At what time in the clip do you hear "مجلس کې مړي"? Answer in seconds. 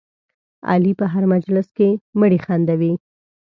1.33-2.39